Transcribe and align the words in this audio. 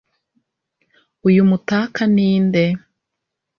uyu 1.27 1.41
mutaka 1.49 2.01
ni 2.13 2.29
nde 2.45 2.65